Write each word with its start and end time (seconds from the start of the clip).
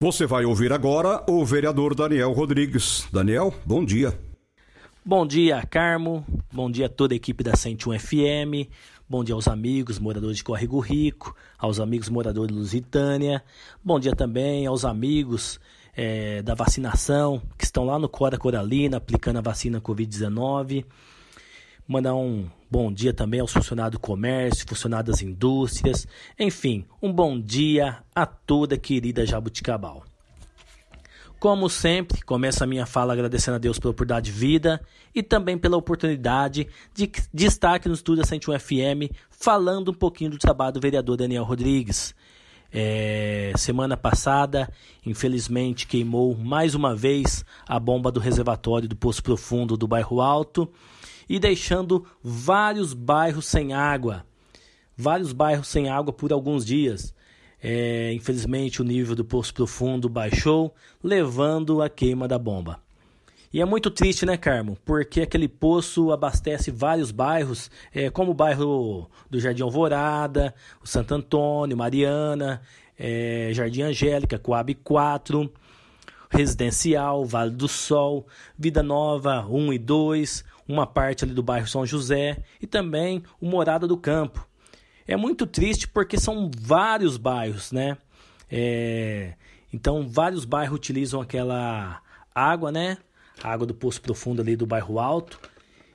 Você 0.00 0.26
vai 0.26 0.44
ouvir 0.44 0.72
agora 0.72 1.24
o 1.28 1.44
vereador 1.44 1.92
Daniel 1.92 2.30
Rodrigues. 2.30 3.08
Daniel, 3.12 3.52
bom 3.66 3.84
dia. 3.84 4.16
Bom 5.04 5.26
dia, 5.26 5.60
Carmo. 5.66 6.24
Bom 6.52 6.70
dia 6.70 6.86
a 6.86 6.88
toda 6.88 7.14
a 7.14 7.16
equipe 7.16 7.42
da 7.42 7.56
101 7.56 7.98
FM. 7.98 8.70
Bom 9.08 9.24
dia 9.24 9.34
aos 9.34 9.48
amigos 9.48 9.98
moradores 9.98 10.36
de 10.36 10.44
Córrego 10.44 10.78
Rico, 10.78 11.34
aos 11.58 11.80
amigos 11.80 12.08
moradores 12.08 12.54
de 12.54 12.60
Lusitânia. 12.60 13.42
Bom 13.82 13.98
dia 13.98 14.14
também 14.14 14.66
aos 14.66 14.84
amigos 14.84 15.58
é, 15.96 16.42
da 16.42 16.54
vacinação 16.54 17.42
que 17.58 17.64
estão 17.64 17.82
lá 17.82 17.98
no 17.98 18.08
Cora 18.08 18.38
Coralina 18.38 18.98
aplicando 18.98 19.38
a 19.38 19.42
vacina 19.42 19.80
Covid-19. 19.80 20.84
Mandar 21.88 22.14
um 22.14 22.46
bom 22.70 22.92
dia 22.92 23.14
também 23.14 23.40
aos 23.40 23.50
funcionários 23.50 23.92
do 23.92 23.98
comércio, 23.98 24.68
funcionários 24.68 25.06
das 25.06 25.22
indústrias. 25.22 26.06
Enfim, 26.38 26.84
um 27.00 27.10
bom 27.10 27.40
dia 27.40 28.04
a 28.14 28.26
toda 28.26 28.76
querida 28.76 29.24
Jabuticabal. 29.24 30.04
Como 31.40 31.66
sempre, 31.70 32.20
começo 32.20 32.62
a 32.62 32.66
minha 32.66 32.84
fala 32.84 33.14
agradecendo 33.14 33.54
a 33.54 33.58
Deus 33.58 33.78
pela 33.78 33.92
oportunidade 33.92 34.30
de 34.30 34.38
vida 34.38 34.84
e 35.14 35.22
também 35.22 35.56
pela 35.56 35.78
oportunidade 35.78 36.68
de, 36.92 37.10
de 37.32 37.46
estar 37.46 37.76
aqui 37.76 37.88
no 37.88 37.94
estúdio 37.94 38.20
da 38.20 38.28
101 38.28 38.58
FM 38.58 39.10
falando 39.30 39.90
um 39.90 39.94
pouquinho 39.94 40.32
do 40.32 40.36
trabalho 40.36 40.74
do 40.74 40.80
vereador 40.80 41.16
Daniel 41.16 41.44
Rodrigues. 41.44 42.14
É, 42.70 43.50
semana 43.56 43.96
passada, 43.96 44.70
infelizmente, 45.06 45.86
queimou 45.86 46.36
mais 46.36 46.74
uma 46.74 46.94
vez 46.94 47.46
a 47.66 47.80
bomba 47.80 48.12
do 48.12 48.20
reservatório 48.20 48.86
do 48.86 48.94
Poço 48.94 49.22
Profundo 49.22 49.74
do 49.74 49.88
bairro 49.88 50.20
Alto 50.20 50.70
e 51.28 51.38
deixando 51.38 52.06
vários 52.22 52.94
bairros 52.94 53.46
sem 53.46 53.72
água. 53.72 54.24
Vários 54.96 55.32
bairros 55.32 55.68
sem 55.68 55.88
água 55.88 56.12
por 56.12 56.32
alguns 56.32 56.64
dias. 56.64 57.14
É, 57.62 58.12
infelizmente, 58.12 58.80
o 58.80 58.84
nível 58.84 59.14
do 59.14 59.24
poço 59.24 59.52
profundo 59.52 60.08
baixou, 60.08 60.74
levando 61.02 61.82
a 61.82 61.88
queima 61.88 62.26
da 62.26 62.38
bomba. 62.38 62.80
E 63.52 63.62
é 63.62 63.64
muito 63.64 63.90
triste, 63.90 64.26
né, 64.26 64.36
Carmo? 64.36 64.76
Porque 64.84 65.22
aquele 65.22 65.48
poço 65.48 66.12
abastece 66.12 66.70
vários 66.70 67.10
bairros, 67.10 67.70
é, 67.94 68.10
como 68.10 68.32
o 68.32 68.34
bairro 68.34 69.10
do 69.30 69.40
Jardim 69.40 69.62
Alvorada, 69.62 70.54
o 70.82 70.86
Santo 70.86 71.14
Antônio, 71.14 71.76
Mariana, 71.76 72.60
é, 72.98 73.50
Jardim 73.54 73.82
Angélica, 73.82 74.38
Coab 74.38 74.74
4, 74.74 75.50
Residencial, 76.30 77.24
Vale 77.24 77.50
do 77.50 77.68
Sol, 77.68 78.26
Vida 78.58 78.82
Nova 78.82 79.46
1 79.46 79.72
e 79.72 79.78
2, 79.78 80.44
uma 80.66 80.86
parte 80.86 81.24
ali 81.24 81.32
do 81.32 81.42
bairro 81.42 81.66
São 81.66 81.86
José 81.86 82.42
e 82.60 82.66
também 82.66 83.22
o 83.40 83.46
Morada 83.46 83.86
do 83.86 83.96
Campo. 83.96 84.46
É 85.06 85.16
muito 85.16 85.46
triste 85.46 85.88
porque 85.88 86.18
são 86.18 86.50
vários 86.58 87.16
bairros, 87.16 87.72
né? 87.72 87.96
É, 88.50 89.34
então, 89.72 90.06
vários 90.06 90.44
bairros 90.44 90.76
utilizam 90.76 91.20
aquela 91.20 92.02
água, 92.34 92.70
né? 92.70 92.98
A 93.42 93.52
água 93.52 93.66
do 93.66 93.74
poço 93.74 94.00
profundo 94.00 94.42
ali 94.42 94.56
do 94.56 94.66
bairro 94.66 94.98
Alto 94.98 95.40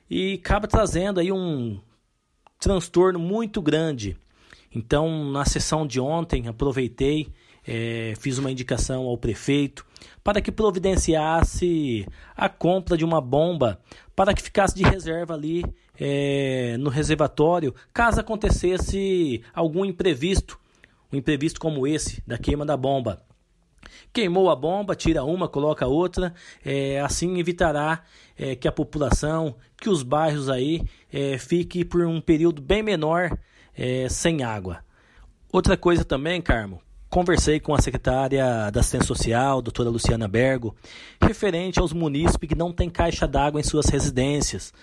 e 0.08 0.34
acaba 0.34 0.66
trazendo 0.66 1.20
aí 1.20 1.32
um 1.32 1.80
transtorno 2.58 3.18
muito 3.18 3.60
grande. 3.62 4.16
Então, 4.74 5.30
na 5.30 5.44
sessão 5.44 5.86
de 5.86 6.00
ontem, 6.00 6.48
aproveitei, 6.48 7.32
é, 7.66 8.14
fiz 8.18 8.38
uma 8.38 8.50
indicação 8.50 9.04
ao 9.04 9.16
prefeito 9.16 9.86
para 10.22 10.40
que 10.40 10.52
providenciasse 10.52 12.06
a 12.36 12.48
compra 12.48 12.96
de 12.96 13.04
uma 13.04 13.20
bomba 13.20 13.80
para 14.16 14.32
que 14.32 14.42
ficasse 14.42 14.74
de 14.74 14.82
reserva 14.82 15.34
ali 15.34 15.64
é, 15.98 16.76
no 16.78 16.90
reservatório, 16.90 17.74
caso 17.92 18.20
acontecesse 18.20 19.42
algum 19.52 19.84
imprevisto, 19.84 20.58
um 21.12 21.16
imprevisto 21.16 21.60
como 21.60 21.86
esse 21.86 22.22
da 22.26 22.38
queima 22.38 22.64
da 22.64 22.76
bomba. 22.76 23.22
Queimou 24.12 24.50
a 24.50 24.56
bomba, 24.56 24.94
tira 24.94 25.24
uma, 25.24 25.48
coloca 25.48 25.86
outra, 25.86 26.32
é, 26.64 27.00
assim 27.00 27.38
evitará 27.38 28.02
é, 28.36 28.54
que 28.54 28.66
a 28.66 28.72
população, 28.72 29.56
que 29.76 29.88
os 29.88 30.02
bairros 30.02 30.48
aí 30.48 30.82
é, 31.12 31.36
fique 31.38 31.84
por 31.84 32.04
um 32.04 32.20
período 32.20 32.62
bem 32.62 32.82
menor 32.82 33.36
é, 33.76 34.08
sem 34.08 34.42
água. 34.42 34.84
Outra 35.52 35.76
coisa 35.76 36.04
também, 36.04 36.40
Carmo, 36.40 36.80
conversei 37.14 37.60
com 37.60 37.72
a 37.72 37.80
secretária 37.80 38.72
da 38.72 38.80
Assistência 38.80 39.06
Social, 39.06 39.62
doutora 39.62 39.88
Luciana 39.88 40.26
Bergo, 40.26 40.74
referente 41.22 41.78
aos 41.78 41.92
munícipes 41.92 42.48
que 42.48 42.56
não 42.56 42.72
têm 42.72 42.90
caixa 42.90 43.24
d'água 43.24 43.60
em 43.60 43.62
suas 43.62 43.86
residências. 43.86 44.74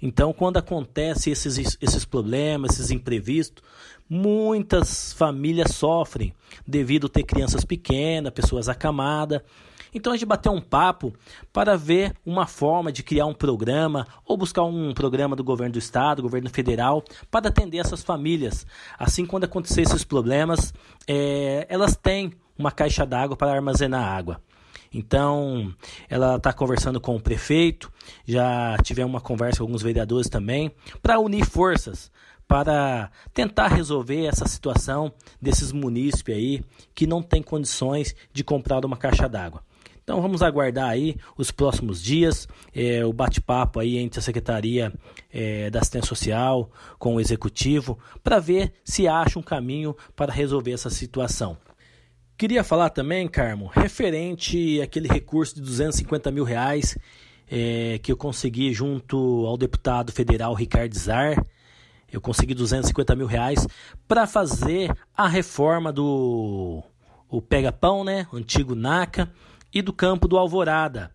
Então, 0.00 0.34
quando 0.34 0.58
acontece 0.58 1.30
esses, 1.30 1.78
esses 1.80 2.04
problemas, 2.04 2.72
esses 2.72 2.90
imprevistos, 2.90 3.64
muitas 4.06 5.14
famílias 5.14 5.74
sofrem 5.74 6.34
devido 6.66 7.06
a 7.06 7.08
ter 7.08 7.22
crianças 7.22 7.64
pequenas, 7.64 8.34
pessoas 8.34 8.68
acamadas. 8.68 9.40
Então 9.92 10.12
a 10.12 10.16
gente 10.16 10.26
bateu 10.26 10.52
um 10.52 10.60
papo 10.60 11.12
para 11.52 11.76
ver 11.76 12.14
uma 12.24 12.46
forma 12.46 12.90
de 12.90 13.02
criar 13.02 13.26
um 13.26 13.34
programa 13.34 14.06
ou 14.24 14.36
buscar 14.36 14.62
um 14.62 14.94
programa 14.94 15.36
do 15.36 15.44
governo 15.44 15.74
do 15.74 15.78
estado, 15.78 16.22
governo 16.22 16.48
federal, 16.48 17.04
para 17.30 17.48
atender 17.48 17.78
essas 17.78 18.02
famílias. 18.02 18.66
Assim, 18.98 19.26
quando 19.26 19.44
acontecer 19.44 19.82
esses 19.82 20.04
problemas, 20.04 20.72
é, 21.06 21.66
elas 21.68 21.96
têm 21.96 22.32
uma 22.56 22.70
caixa 22.70 23.04
d'água 23.04 23.36
para 23.36 23.52
armazenar 23.52 24.02
água. 24.02 24.40
Então, 24.94 25.74
ela 26.08 26.36
está 26.36 26.52
conversando 26.52 27.00
com 27.00 27.16
o 27.16 27.20
prefeito, 27.20 27.90
já 28.26 28.76
tivemos 28.82 29.10
uma 29.10 29.20
conversa 29.20 29.58
com 29.58 29.64
alguns 29.64 29.82
vereadores 29.82 30.28
também, 30.28 30.70
para 31.00 31.18
unir 31.18 31.46
forças, 31.46 32.10
para 32.46 33.10
tentar 33.32 33.68
resolver 33.68 34.26
essa 34.26 34.46
situação 34.46 35.10
desses 35.40 35.72
munícipes 35.72 36.34
aí 36.34 36.64
que 36.94 37.06
não 37.06 37.22
têm 37.22 37.42
condições 37.42 38.14
de 38.32 38.44
comprar 38.44 38.84
uma 38.84 38.96
caixa 38.96 39.26
d'água. 39.26 39.62
Então 40.02 40.20
vamos 40.20 40.42
aguardar 40.42 40.88
aí 40.90 41.16
os 41.38 41.50
próximos 41.50 42.02
dias, 42.02 42.48
é, 42.74 43.04
o 43.04 43.12
bate-papo 43.12 43.78
aí 43.78 43.98
entre 43.98 44.18
a 44.18 44.22
Secretaria 44.22 44.92
é, 45.32 45.70
da 45.70 45.78
Assistência 45.78 46.08
Social 46.08 46.70
com 46.98 47.14
o 47.14 47.20
Executivo, 47.20 47.98
para 48.22 48.40
ver 48.40 48.72
se 48.84 49.06
acha 49.06 49.38
um 49.38 49.42
caminho 49.42 49.96
para 50.16 50.32
resolver 50.32 50.72
essa 50.72 50.90
situação. 50.90 51.56
Queria 52.36 52.64
falar 52.64 52.90
também, 52.90 53.28
Carmo, 53.28 53.70
referente 53.72 54.80
àquele 54.82 55.06
recurso 55.06 55.54
de 55.54 55.60
250 55.60 56.30
mil 56.32 56.42
reais 56.42 56.98
é, 57.48 58.00
que 58.02 58.10
eu 58.10 58.16
consegui 58.16 58.72
junto 58.72 59.46
ao 59.46 59.56
deputado 59.56 60.10
federal 60.10 60.54
Ricardo 60.54 60.98
Zar. 60.98 61.44
Eu 62.10 62.20
consegui 62.20 62.54
250 62.54 63.14
mil 63.14 63.26
reais 63.26 63.66
para 64.08 64.26
fazer 64.26 64.92
a 65.16 65.28
reforma 65.28 65.92
do 65.92 66.82
o 67.28 67.40
Pega-Pão, 67.40 68.04
né? 68.04 68.26
O 68.32 68.36
antigo 68.36 68.74
NACA 68.74 69.30
e 69.72 69.82
do 69.82 69.92
campo 69.92 70.28
do 70.28 70.36
Alvorada. 70.36 71.12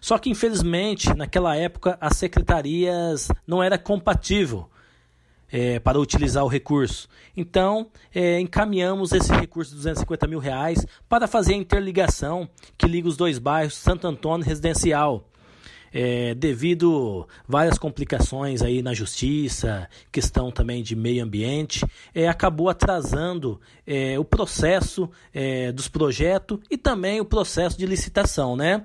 Só 0.00 0.18
que 0.18 0.30
infelizmente 0.30 1.12
naquela 1.14 1.56
época 1.56 1.98
as 2.00 2.16
secretarias 2.16 3.28
não 3.46 3.62
era 3.62 3.78
compatível 3.78 4.68
é, 5.50 5.78
para 5.78 5.98
utilizar 5.98 6.44
o 6.44 6.48
recurso. 6.48 7.08
Então, 7.36 7.88
é, 8.14 8.38
encaminhamos 8.40 9.12
esse 9.12 9.32
recurso 9.32 9.70
de 9.70 9.76
250 9.76 10.26
mil 10.26 10.38
reais 10.38 10.86
para 11.08 11.26
fazer 11.26 11.54
a 11.54 11.58
interligação 11.58 12.48
que 12.76 12.86
liga 12.86 13.08
os 13.08 13.16
dois 13.16 13.38
bairros, 13.38 13.74
Santo 13.74 14.06
Antônio 14.06 14.44
e 14.44 14.48
Residencial. 14.48 15.28
É, 15.92 16.34
devido 16.34 17.26
várias 17.46 17.78
complicações 17.78 18.62
aí 18.62 18.82
na 18.82 18.92
justiça, 18.94 19.88
questão 20.12 20.50
também 20.50 20.82
de 20.82 20.94
meio 20.94 21.24
ambiente, 21.24 21.84
é, 22.14 22.28
acabou 22.28 22.68
atrasando 22.68 23.60
é, 23.86 24.18
o 24.18 24.24
processo 24.24 25.10
é, 25.32 25.72
dos 25.72 25.88
projetos 25.88 26.58
e 26.70 26.76
também 26.76 27.20
o 27.20 27.24
processo 27.24 27.78
de 27.78 27.86
licitação, 27.86 28.56
né? 28.56 28.84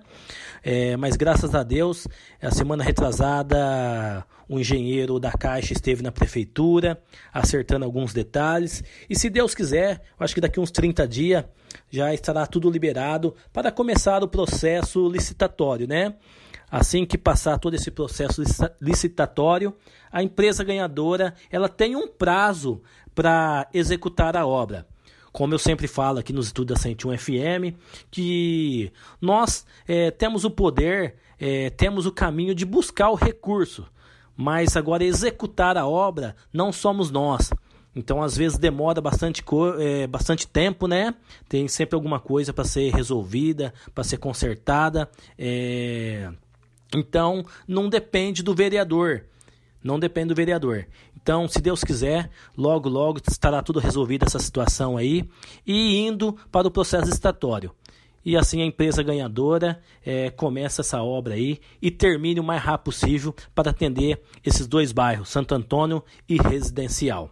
É, 0.63 0.95
mas 0.95 1.17
graças 1.17 1.53
a 1.53 1.61
Deus, 1.61 2.07
a 2.41 2.49
semana 2.49 2.83
retrasada, 2.83 4.25
o 4.47 4.59
engenheiro 4.59 5.19
da 5.19 5.31
Caixa 5.31 5.73
esteve 5.73 6.01
na 6.01 6.11
prefeitura, 6.11 7.01
acertando 7.33 7.83
alguns 7.83 8.13
detalhes. 8.13 8.83
E 9.09 9.15
se 9.15 9.29
Deus 9.29 9.53
quiser, 9.53 10.01
acho 10.17 10.33
que 10.33 10.41
daqui 10.41 10.59
uns 10.59 10.71
30 10.71 11.07
dias 11.07 11.43
já 11.89 12.13
estará 12.13 12.45
tudo 12.45 12.69
liberado 12.69 13.35
para 13.51 13.71
começar 13.71 14.23
o 14.23 14.27
processo 14.27 15.09
licitatório, 15.09 15.87
né? 15.87 16.15
Assim 16.73 17.05
que 17.05 17.19
passar 17.19 17.59
todo 17.59 17.75
esse 17.75 17.91
processo 17.91 18.41
licitatório, 18.81 19.75
a 20.11 20.23
empresa 20.23 20.63
ganhadora 20.63 21.35
ela 21.51 21.69
tem 21.69 21.95
um 21.95 22.07
prazo 22.07 22.81
para 23.13 23.69
executar 23.71 24.35
a 24.35 24.47
obra. 24.47 24.87
como 25.31 25.53
eu 25.53 25.59
sempre 25.59 25.87
falo 25.87 26.17
aqui 26.17 26.33
nos 26.33 26.47
estudos 26.47 26.75
da 26.75 26.81
101 26.81 27.15
FM, 27.15 27.77
que 28.09 28.91
nós 29.21 29.67
é, 29.87 30.09
temos 30.09 30.45
o 30.45 30.49
poder, 30.49 31.13
é, 31.39 31.69
temos 31.69 32.07
o 32.07 32.11
caminho 32.11 32.55
de 32.55 32.65
buscar 32.65 33.11
o 33.11 33.15
recurso, 33.15 33.85
mas 34.35 34.75
agora 34.75 35.03
executar 35.03 35.77
a 35.77 35.85
obra 35.85 36.35
não 36.51 36.71
somos 36.71 37.11
nós. 37.11 37.51
Então, 37.95 38.19
às 38.19 38.35
vezes, 38.35 38.57
demora 38.57 38.99
bastante, 38.99 39.43
é, 39.79 40.07
bastante 40.07 40.47
tempo, 40.47 40.87
né? 40.87 41.13
Tem 41.47 41.67
sempre 41.67 41.93
alguma 41.93 42.19
coisa 42.19 42.51
para 42.51 42.63
ser 42.63 42.91
resolvida, 42.91 43.71
para 43.93 44.03
ser 44.03 44.17
consertada. 44.17 45.07
É... 45.37 46.31
Então, 46.93 47.45
não 47.67 47.89
depende 47.89 48.43
do 48.43 48.53
vereador. 48.53 49.25
Não 49.83 49.99
depende 49.99 50.29
do 50.29 50.35
vereador. 50.35 50.85
Então, 51.21 51.47
se 51.47 51.61
Deus 51.61 51.83
quiser, 51.83 52.29
logo, 52.57 52.87
logo 52.87 53.19
estará 53.29 53.61
tudo 53.61 53.79
resolvido 53.79 54.25
essa 54.25 54.39
situação 54.39 54.95
aí 54.95 55.29
e 55.65 55.97
indo 55.97 56.33
para 56.51 56.67
o 56.67 56.71
processo 56.71 57.09
estatório. 57.09 57.71
E 58.25 58.37
assim 58.37 58.61
a 58.61 58.65
empresa 58.65 59.03
ganhadora 59.03 59.81
é, 60.05 60.29
começa 60.29 60.81
essa 60.81 61.03
obra 61.03 61.33
aí 61.33 61.59
e 61.81 61.91
termine 61.91 62.39
o 62.39 62.43
mais 62.43 62.61
rápido 62.61 62.85
possível 62.85 63.35
para 63.53 63.71
atender 63.71 64.21
esses 64.45 64.65
dois 64.65 64.93
bairros, 64.93 65.27
Santo 65.27 65.53
Antônio 65.53 66.01
e 66.27 66.37
Residencial. 66.37 67.29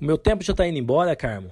O 0.00 0.04
meu 0.04 0.16
tempo 0.16 0.42
já 0.42 0.52
está 0.52 0.66
indo 0.66 0.78
embora, 0.78 1.14
Carmo, 1.14 1.50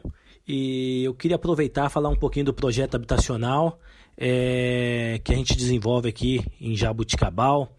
e 0.48 1.04
eu 1.04 1.14
queria 1.14 1.36
aproveitar 1.36 1.90
falar 1.90 2.08
um 2.08 2.16
pouquinho 2.16 2.46
do 2.46 2.54
projeto 2.54 2.94
habitacional 2.94 3.78
é, 4.24 5.20
que 5.24 5.32
a 5.32 5.36
gente 5.36 5.56
desenvolve 5.56 6.08
aqui 6.08 6.46
em 6.60 6.76
Jabuticabal, 6.76 7.76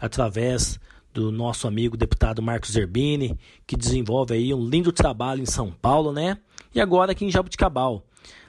através 0.00 0.80
do 1.12 1.30
nosso 1.30 1.68
amigo 1.68 1.98
deputado 1.98 2.40
Marcos 2.40 2.70
Zerbini, 2.70 3.38
que 3.66 3.76
desenvolve 3.76 4.32
aí 4.32 4.54
um 4.54 4.66
lindo 4.66 4.90
trabalho 4.90 5.42
em 5.42 5.46
São 5.46 5.70
Paulo, 5.70 6.10
né? 6.10 6.38
E 6.74 6.80
agora 6.80 7.12
aqui 7.12 7.26
em 7.26 7.30
Jabuticabal. 7.30 8.06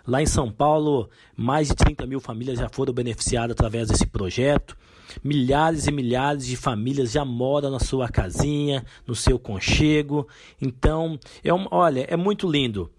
Lá 0.07 0.21
em 0.21 0.25
São 0.25 0.49
Paulo, 0.49 1.09
mais 1.35 1.67
de 1.67 1.75
30 1.75 2.05
mil 2.05 2.21
famílias 2.21 2.59
já 2.59 2.69
foram 2.69 2.93
beneficiadas 2.93 3.51
através 3.51 3.89
desse 3.89 4.07
projeto. 4.07 4.77
Milhares 5.21 5.85
e 5.85 5.91
milhares 5.91 6.45
de 6.45 6.55
famílias 6.55 7.11
já 7.11 7.25
moram 7.25 7.69
na 7.69 7.79
sua 7.79 8.07
casinha, 8.07 8.85
no 9.05 9.15
seu 9.15 9.37
conchego. 9.37 10.25
Então, 10.61 11.19
é 11.43 11.53
um, 11.53 11.67
olha, 11.69 12.07
é 12.09 12.15
muito 12.15 12.49
lindo. 12.49 12.89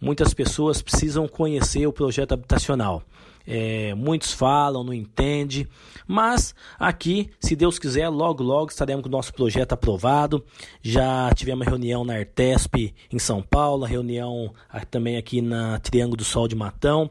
Muitas 0.00 0.34
pessoas 0.34 0.82
precisam 0.82 1.28
conhecer 1.28 1.86
o 1.86 1.92
projeto 1.92 2.32
habitacional. 2.32 3.04
É, 3.46 3.94
muitos 3.94 4.32
falam, 4.32 4.82
não 4.82 4.92
entendem, 4.92 5.66
mas 6.06 6.54
aqui, 6.78 7.30
se 7.40 7.54
Deus 7.54 7.78
quiser, 7.78 8.08
logo, 8.08 8.42
logo 8.42 8.70
estaremos 8.70 9.02
com 9.02 9.08
o 9.08 9.12
nosso 9.12 9.32
projeto 9.32 9.72
aprovado. 9.72 10.44
Já 10.82 11.30
tivemos 11.34 11.66
reunião 11.66 12.04
na 12.04 12.14
Artesp 12.14 12.94
em 13.12 13.18
São 13.18 13.42
Paulo, 13.42 13.84
reunião 13.84 14.52
também 14.90 15.16
aqui 15.16 15.40
na 15.40 15.78
Triângulo 15.78 16.16
do 16.16 16.24
Sol 16.24 16.48
de 16.48 16.56
Matão 16.56 17.10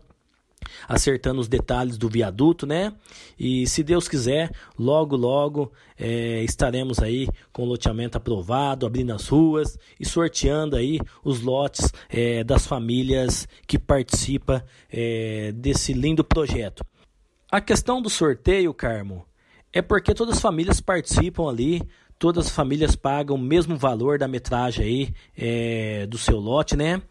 acertando 0.87 1.41
os 1.41 1.47
detalhes 1.47 1.97
do 1.97 2.09
viaduto, 2.09 2.65
né? 2.65 2.93
E 3.39 3.67
se 3.67 3.83
Deus 3.83 4.07
quiser, 4.07 4.51
logo, 4.77 5.15
logo 5.15 5.71
é, 5.97 6.43
estaremos 6.43 6.99
aí 6.99 7.27
com 7.51 7.63
o 7.63 7.65
loteamento 7.65 8.17
aprovado, 8.17 8.85
abrindo 8.85 9.13
as 9.13 9.27
ruas 9.27 9.77
e 9.99 10.05
sorteando 10.05 10.75
aí 10.75 10.99
os 11.23 11.41
lotes 11.41 11.91
é, 12.09 12.43
das 12.43 12.65
famílias 12.65 13.47
que 13.67 13.77
participam 13.79 14.61
é, 14.91 15.51
desse 15.53 15.93
lindo 15.93 16.23
projeto. 16.23 16.83
A 17.51 17.61
questão 17.61 18.01
do 18.01 18.09
sorteio, 18.09 18.73
Carmo, 18.73 19.25
é 19.71 19.81
porque 19.81 20.13
todas 20.13 20.35
as 20.37 20.41
famílias 20.41 20.81
participam 20.81 21.49
ali, 21.49 21.81
todas 22.17 22.47
as 22.47 22.51
famílias 22.51 22.95
pagam 22.95 23.35
o 23.35 23.39
mesmo 23.39 23.75
valor 23.75 24.17
da 24.17 24.27
metragem 24.27 24.85
aí 24.85 25.13
é, 25.37 26.07
do 26.07 26.17
seu 26.17 26.39
lote, 26.39 26.75
né? 26.75 27.01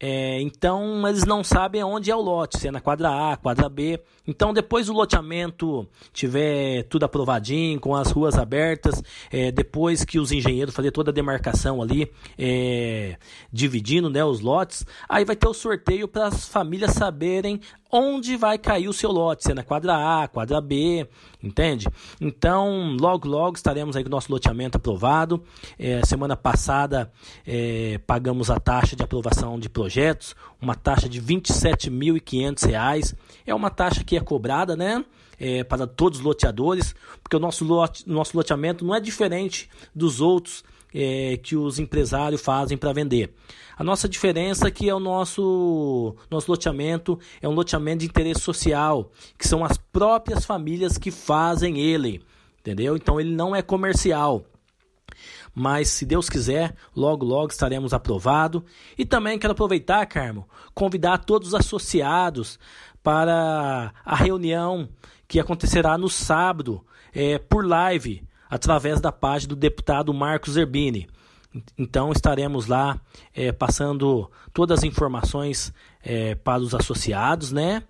É, 0.00 0.40
então 0.40 1.06
eles 1.08 1.24
não 1.24 1.42
sabem 1.42 1.82
onde 1.82 2.10
é 2.10 2.14
o 2.14 2.20
lote, 2.20 2.58
se 2.58 2.68
é 2.68 2.70
na 2.70 2.80
quadra 2.80 3.32
A, 3.32 3.36
quadra 3.36 3.68
B. 3.68 4.00
Então 4.26 4.52
depois 4.52 4.86
do 4.86 4.92
loteamento 4.92 5.88
tiver 6.12 6.84
tudo 6.84 7.04
aprovadinho, 7.04 7.80
com 7.80 7.96
as 7.96 8.10
ruas 8.10 8.38
abertas, 8.38 9.02
é, 9.30 9.50
depois 9.50 10.04
que 10.04 10.18
os 10.18 10.30
engenheiros 10.30 10.74
fazer 10.74 10.92
toda 10.92 11.10
a 11.10 11.14
demarcação 11.14 11.82
ali, 11.82 12.10
é, 12.38 13.16
dividindo 13.52 14.08
né, 14.08 14.24
os 14.24 14.40
lotes, 14.40 14.86
aí 15.08 15.24
vai 15.24 15.34
ter 15.34 15.48
o 15.48 15.54
sorteio 15.54 16.06
para 16.06 16.26
as 16.26 16.46
famílias 16.46 16.92
saberem 16.92 17.60
onde 17.90 18.36
vai 18.36 18.58
cair 18.58 18.88
o 18.88 18.92
seu 18.92 19.10
lote, 19.10 19.44
se 19.44 19.52
é 19.52 19.54
na 19.54 19.62
quadra 19.62 20.22
A, 20.22 20.28
quadra 20.28 20.60
B, 20.60 21.08
entende? 21.42 21.86
Então, 22.20 22.96
logo, 23.00 23.26
logo 23.26 23.56
estaremos 23.56 23.96
aí 23.96 24.02
com 24.02 24.08
o 24.08 24.10
nosso 24.10 24.30
loteamento 24.30 24.76
aprovado. 24.76 25.42
É, 25.78 26.04
semana 26.04 26.36
passada 26.36 27.10
é, 27.46 27.98
pagamos 28.06 28.50
a 28.50 28.60
taxa 28.60 28.94
de 28.94 29.02
aprovação 29.02 29.58
de 29.58 29.68
projetos, 29.68 30.36
uma 30.60 30.74
taxa 30.74 31.08
de 31.08 31.18
R$ 31.18 31.26
27.500. 31.26 33.16
É 33.46 33.54
uma 33.54 33.70
taxa 33.70 34.04
que 34.04 34.16
é 34.16 34.20
cobrada, 34.20 34.76
né? 34.76 35.04
É, 35.40 35.62
para 35.62 35.86
todos 35.86 36.18
os 36.18 36.24
loteadores, 36.24 36.96
porque 37.22 37.36
o 37.36 37.38
nosso, 37.38 37.64
lote, 37.64 38.02
nosso 38.08 38.36
loteamento 38.36 38.84
não 38.84 38.92
é 38.92 38.98
diferente 38.98 39.70
dos 39.94 40.20
outros 40.20 40.64
é, 40.94 41.36
que 41.36 41.56
os 41.56 41.78
empresários 41.78 42.40
fazem 42.40 42.76
para 42.76 42.92
vender. 42.92 43.34
A 43.76 43.84
nossa 43.84 44.08
diferença 44.08 44.68
é 44.68 44.70
que 44.70 44.88
é 44.88 44.94
o 44.94 45.00
nosso, 45.00 46.16
nosso 46.30 46.50
loteamento 46.50 47.18
é 47.40 47.48
um 47.48 47.54
loteamento 47.54 48.00
de 48.00 48.06
interesse 48.06 48.40
social, 48.40 49.10
que 49.38 49.46
são 49.46 49.64
as 49.64 49.76
próprias 49.76 50.44
famílias 50.44 50.98
que 50.98 51.10
fazem 51.10 51.78
ele, 51.78 52.20
entendeu? 52.60 52.96
Então 52.96 53.20
ele 53.20 53.30
não 53.30 53.54
é 53.54 53.62
comercial. 53.62 54.44
Mas 55.54 55.88
se 55.88 56.04
Deus 56.04 56.28
quiser, 56.28 56.74
logo 56.94 57.24
logo 57.24 57.50
estaremos 57.50 57.92
aprovado. 57.92 58.64
E 58.96 59.04
também 59.04 59.38
quero 59.38 59.52
aproveitar, 59.52 60.04
Carmo, 60.06 60.48
convidar 60.74 61.18
todos 61.18 61.48
os 61.48 61.54
associados 61.54 62.58
para 63.02 63.92
a 64.04 64.14
reunião 64.14 64.88
que 65.26 65.40
acontecerá 65.40 65.96
no 65.96 66.08
sábado 66.08 66.84
é, 67.12 67.38
por 67.38 67.66
live 67.66 68.22
através 68.48 69.00
da 69.00 69.12
página 69.12 69.50
do 69.50 69.56
deputado 69.56 70.12
Marcos 70.12 70.54
Zerbini. 70.54 71.08
Então 71.76 72.12
estaremos 72.12 72.66
lá 72.66 73.00
é, 73.34 73.52
passando 73.52 74.30
todas 74.52 74.78
as 74.78 74.84
informações 74.84 75.72
é, 76.02 76.34
para 76.34 76.60
os 76.62 76.74
associados, 76.74 77.52
né? 77.52 77.82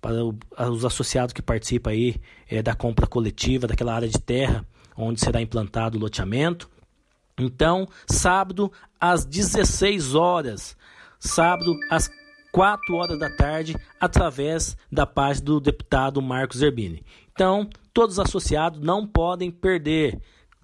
Para 0.00 0.24
o, 0.24 0.36
os 0.70 0.84
associados 0.84 1.32
que 1.32 1.42
participam 1.42 1.90
aí 1.90 2.16
é, 2.48 2.62
da 2.62 2.74
compra 2.74 3.06
coletiva 3.06 3.66
daquela 3.66 3.94
área 3.94 4.08
de 4.08 4.18
terra 4.18 4.66
onde 4.96 5.20
será 5.20 5.40
implantado 5.40 5.96
o 5.96 6.00
loteamento. 6.00 6.68
Então, 7.38 7.88
sábado 8.06 8.70
às 9.00 9.24
16 9.24 10.14
horas, 10.14 10.76
sábado 11.18 11.78
às 11.90 12.10
4 12.52 12.94
horas 12.94 13.18
da 13.18 13.30
tarde, 13.30 13.76
através 14.00 14.76
da 14.90 15.06
página 15.06 15.46
do 15.46 15.60
deputado 15.60 16.20
Marcos 16.20 16.58
Zerbini. 16.58 17.02
Então, 17.32 17.68
todos 17.92 18.18
os 18.18 18.24
associados 18.24 18.80
não 18.80 19.06
podem 19.06 19.50
perder 19.50 20.18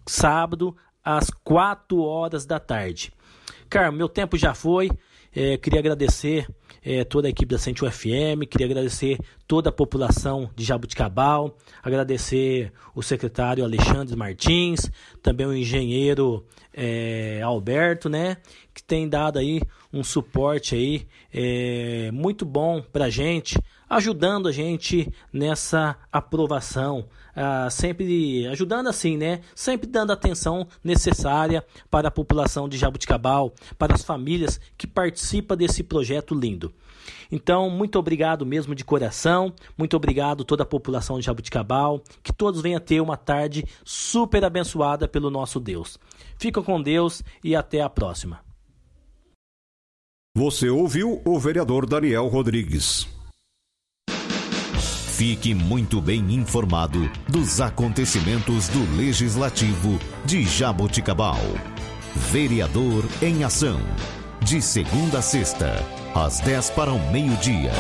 sábado 0.07 0.77
às 1.05 1.31
4 1.45 2.01
horas 2.01 2.45
da 2.45 2.59
tarde. 2.59 3.13
Carmo, 3.69 3.99
meu 3.99 4.09
tempo 4.09 4.37
já 4.37 4.55
foi. 4.55 4.91
É, 5.35 5.57
queria 5.59 5.81
agradecer 5.81 6.49
é, 6.83 7.05
toda 7.05 7.29
a 7.29 7.31
equipe 7.31 7.53
da 7.53 7.59
101 7.59 7.91
FM, 7.91 8.49
queria 8.49 8.67
agradecer 8.67 9.19
toda 9.47 9.69
a 9.69 9.73
população 9.73 10.51
de 10.55 10.65
Jabuticabal, 10.65 11.57
agradecer 11.83 12.73
o 12.95 13.03
secretário 13.03 13.65
Alexandre 13.65 14.17
Martins, 14.17 14.91
também 15.23 15.47
o 15.47 15.57
engenheiro 15.57 16.45
é, 16.73 17.41
Alberto, 17.43 18.09
né, 18.09 18.39
que 18.75 18.83
tem 18.83 19.09
dado 19.09 19.39
aí 19.39 19.61
um 19.93 20.03
suporte 20.03 20.75
aí 20.75 21.07
é, 21.33 22.11
muito 22.13 22.45
bom 22.45 22.83
para 22.83 23.09
gente, 23.09 23.59
ajudando 23.89 24.49
a 24.49 24.53
gente 24.53 25.11
nessa 25.33 25.97
aprovação, 26.11 27.09
ah, 27.35 27.69
sempre 27.71 28.47
ajudando 28.49 28.89
assim, 28.89 29.17
né? 29.17 29.41
Sempre 29.55 29.87
dando 29.87 30.11
atenção 30.11 30.67
necessária 30.83 31.63
para 31.91 32.09
a 32.09 32.11
população 32.11 32.67
de 32.67 32.79
Jabuticabal, 32.79 33.55
para 33.79 33.95
as 33.95 34.03
famílias 34.03 34.59
que 34.77 34.87
participam 34.87 35.55
desse 35.55 35.83
projeto 35.83 36.35
lindo. 36.35 36.73
Então, 37.31 37.69
muito 37.69 37.99
obrigado 37.99 38.47
mesmo 38.47 38.75
de 38.75 38.85
coração, 38.85 39.36
muito 39.77 39.97
obrigado 39.97 40.45
toda 40.45 40.63
a 40.63 40.67
população 40.67 41.19
de 41.19 41.27
Jabuticabal, 41.27 42.01
que 42.23 42.33
todos 42.33 42.61
venham 42.61 42.81
ter 42.81 43.01
uma 43.01 43.17
tarde 43.17 43.65
super 43.85 44.45
abençoada 44.45 45.07
pelo 45.07 45.31
nosso 45.31 45.61
Deus. 45.61 45.99
Fica 46.39 46.63
com 46.63 46.81
Deus 46.81 47.23
e 47.43 47.55
até 47.55 47.81
a 47.81 47.89
próxima. 47.89 48.41
Você 50.35 50.69
ouviu 50.69 51.23
o 51.25 51.39
vereador 51.39 51.87
Daniel 51.87 52.27
Rodrigues. 52.29 53.09
Fique 55.17 55.55
muito 55.55 55.99
bem 55.99 56.35
informado 56.35 57.11
dos 57.27 57.59
acontecimentos 57.59 58.69
do 58.69 58.99
Legislativo 58.99 59.99
de 60.27 60.43
Jaboticabal. 60.45 61.41
Vereador 62.15 63.03
em 63.23 63.43
Ação. 63.43 63.81
De 64.43 64.61
segunda 64.61 65.21
a 65.21 65.23
sexta, 65.23 65.73
às 66.15 66.41
10 66.41 66.69
para 66.71 66.93
o 66.93 67.11
meio-dia. 67.11 67.73